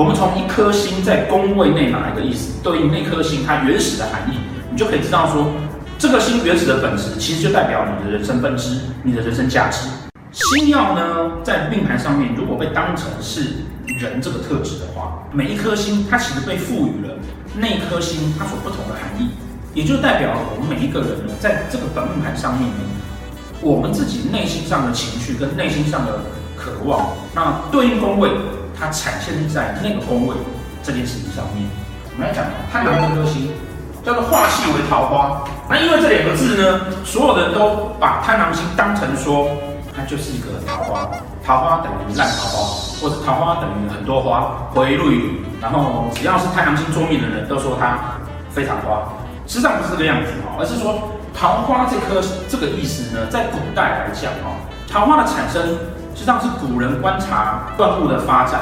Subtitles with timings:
[0.00, 4.38] 我们从一颗星在宫位内哪一个意思，对应那颗星它原始的含义，
[4.70, 5.52] 你就可以知道说，
[5.98, 9.90] 这个星原始的本质其实就代表你的人生本质，你的人生价值。
[10.32, 13.42] 星耀呢，在命盘上面如果被当成是
[13.84, 17.14] 人这个特质的话，每一颗星它其实被赋予了
[17.54, 19.28] 那颗星它所不同的含义，
[19.74, 22.78] 也就代表我们每一个人呢，在这个本命盘上面呢，
[23.60, 26.20] 我们自己内心上的情绪跟内心上的
[26.56, 28.30] 渴望，那对应宫位。
[28.80, 30.34] 它产现在那个宫位
[30.82, 31.68] 这件事情上面，
[32.14, 33.52] 我们来讲贪狼这颗星
[34.02, 35.44] 叫做化气为桃花。
[35.68, 39.50] 那因为这两个字呢，所有的人都把贪狼星当成说
[39.94, 41.10] 它就是一个桃花，
[41.44, 42.58] 桃花等于烂桃花，
[43.02, 45.44] 或者桃花等于很多花，回绿。
[45.60, 48.16] 然后只要是贪狼星桌面的人都说它
[48.48, 49.12] 非常花，
[49.46, 54.56] 实际上不是这个样子哈，而是说桃花这颗这个意思呢，在古代来讲哈，
[54.88, 55.76] 桃花的产生。
[56.20, 58.60] 实际上是古人观察万物的发展，